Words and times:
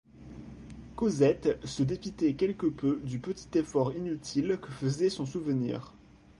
Cosette 0.95 1.63
se 1.63 1.83
dépitait 1.83 2.33
quelque 2.33 2.65
peu 2.65 2.99
du 3.03 3.19
petit 3.19 3.55
effort 3.59 3.95
inutile 3.95 4.57
que 4.59 4.71
faisait 4.71 5.11
son 5.11 5.27
souvenir. 5.27 5.93